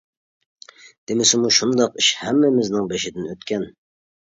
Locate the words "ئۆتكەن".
3.37-3.71